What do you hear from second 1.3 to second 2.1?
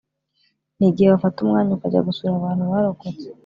umwanya ukajya